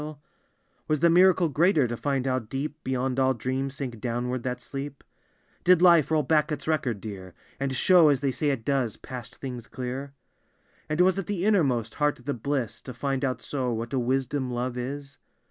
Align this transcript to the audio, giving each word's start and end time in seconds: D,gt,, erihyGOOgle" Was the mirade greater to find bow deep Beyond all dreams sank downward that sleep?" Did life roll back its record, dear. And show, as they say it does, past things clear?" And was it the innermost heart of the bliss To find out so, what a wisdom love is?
D,gt,, 0.01 0.07
erihyGOOgle" 0.07 0.17
Was 0.87 0.99
the 1.01 1.09
mirade 1.11 1.53
greater 1.53 1.87
to 1.87 1.95
find 1.95 2.23
bow 2.23 2.39
deep 2.39 2.83
Beyond 2.83 3.19
all 3.19 3.35
dreams 3.35 3.75
sank 3.75 4.01
downward 4.01 4.41
that 4.41 4.59
sleep?" 4.59 5.03
Did 5.63 5.83
life 5.83 6.09
roll 6.09 6.23
back 6.23 6.51
its 6.51 6.67
record, 6.67 6.99
dear. 7.01 7.35
And 7.59 7.71
show, 7.75 8.09
as 8.09 8.21
they 8.21 8.31
say 8.31 8.49
it 8.49 8.65
does, 8.65 8.97
past 8.97 9.35
things 9.35 9.67
clear?" 9.67 10.13
And 10.89 11.01
was 11.01 11.19
it 11.19 11.27
the 11.27 11.45
innermost 11.45 11.93
heart 12.01 12.17
of 12.17 12.25
the 12.25 12.33
bliss 12.33 12.81
To 12.81 12.95
find 12.95 13.23
out 13.23 13.43
so, 13.43 13.71
what 13.71 13.93
a 13.93 13.99
wisdom 13.99 14.49
love 14.49 14.75
is? 14.75 15.19